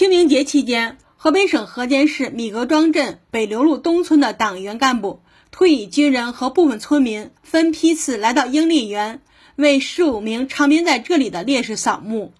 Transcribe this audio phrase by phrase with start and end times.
[0.00, 9.20] 清明节期间，河北省河间市米格庄镇北流路东村的党员干部、退役军人和部分村民分批次来到英烈园，
[9.56, 12.32] 为十五名长眠在这里的烈士扫墓。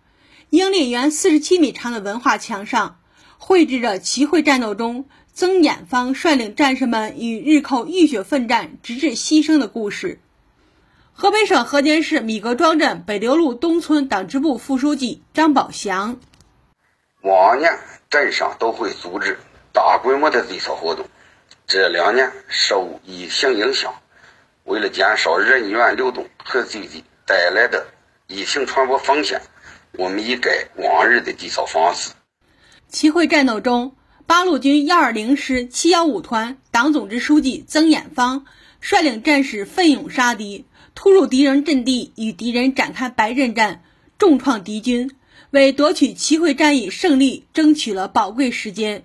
[0.49, 2.97] 英烈园四十七米长的文化墙上，
[3.37, 5.05] 绘制着齐会战斗中
[5.35, 10.19] 曾衍方率领战士们与日寇浴血奋战，直至牺牲的故事。
[11.13, 16.19] 河北省河间市米格庄镇北流路东村党支部副书记张宝祥。
[17.23, 17.79] 往年
[18.09, 19.39] 镇上都会组织
[19.73, 21.07] 大规模的祭扫活动，
[21.67, 23.95] 这两年受疫情影响，
[24.65, 27.87] 为了减少人员流动和聚集带来的
[28.27, 29.43] 疫情传播风险，
[29.93, 32.13] 我们一改往日的祭扫方式。
[32.89, 33.95] 齐会战斗中，
[34.27, 38.47] 八路军幺二零师七幺五团党总支书记曾衍芳
[38.81, 43.85] 率领战士奋勇杀敌，突入敌人阵地，与敌人展开白刃战，
[44.19, 45.15] 重创敌军。
[45.51, 49.05] 为夺取齐会战役胜利争取了宝贵时间。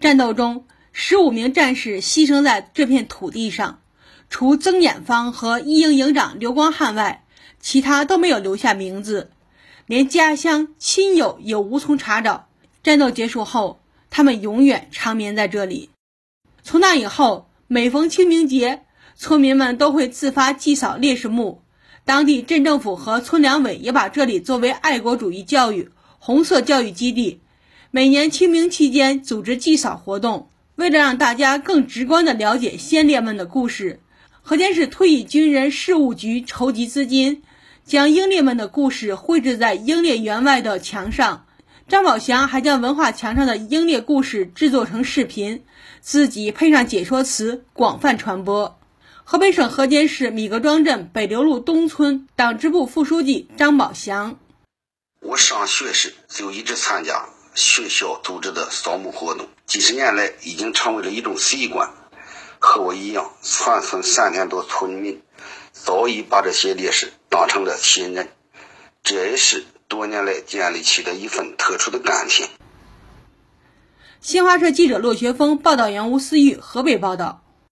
[0.00, 3.80] 战斗中，十五名战士牺牲在这片土地上，
[4.28, 7.24] 除曾衍方和一营营长刘光汉外，
[7.60, 9.30] 其他都没有留下名字，
[9.86, 12.48] 连家乡亲友也无从查找。
[12.82, 15.90] 战斗结束后，他们永远长眠在这里。
[16.62, 18.84] 从那以后，每逢清明节，
[19.16, 21.62] 村民们都会自发祭扫烈士墓。
[22.04, 25.88] 当地镇政府和村两委也把这里作为爱国主义教育、
[26.18, 27.40] 红色教育基地，
[27.90, 30.48] 每年清明期间组织祭扫活动。
[30.76, 34.00] 为了让大家更直观地了解先烈们的故事，
[34.42, 37.42] 河间市退役军人事务局筹集资金，
[37.84, 41.46] 将英烈们的故事绘制在英烈园外的墙上。
[41.88, 45.62] 张宝祥还将文化墙上的英烈故事制作成视频，
[46.00, 48.78] 自己配上解说词，广泛传播。
[49.26, 54.38] 河北省河间市米格庄镇北流路东村党支部副书记张宝祥：
[55.20, 61.90] 我上学时就一直参加学校组织的扫墓活动，几十年来已经成为了一种习惯。
[62.58, 65.22] 和我一样，全村三千多村民
[65.72, 68.28] 早已把这些烈士当成了亲人，
[69.02, 72.46] 这也是多年来建立起的一份特殊的感情。
[74.20, 77.40] 新华社记者骆学峰，报道员吴思玉，河北报道。